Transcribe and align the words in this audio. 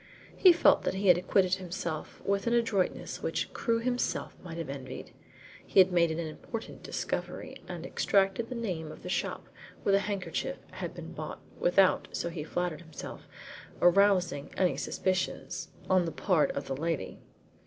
He 0.35 0.51
felt 0.51 0.81
that 0.81 0.95
he 0.95 1.09
had 1.09 1.17
acquitted 1.19 1.53
himself 1.57 2.21
with 2.25 2.47
an 2.47 2.55
adroitness 2.55 3.21
which 3.21 3.53
Crewe 3.53 3.77
himself 3.81 4.35
might 4.43 4.57
have 4.57 4.67
envied. 4.67 5.13
He 5.63 5.77
had 5.79 5.91
made 5.91 6.09
an 6.09 6.17
important 6.17 6.81
discovery 6.81 7.61
and 7.67 7.85
extracted 7.85 8.49
the 8.49 8.55
name 8.55 8.91
of 8.91 9.03
the 9.03 9.09
shop 9.09 9.47
where 9.83 9.93
the 9.93 9.99
handkerchief 9.99 10.57
had 10.71 10.95
been 10.95 11.11
bought 11.13 11.39
without 11.59 12.07
so 12.13 12.29
he 12.29 12.43
flattered 12.43 12.81
himself 12.81 13.27
arousing 13.79 14.49
any 14.57 14.75
suspicions 14.75 15.67
on 15.87 16.05
the 16.05 16.11
part 16.11 16.49
of 16.53 16.65
the 16.65 16.75
lady. 16.75 17.19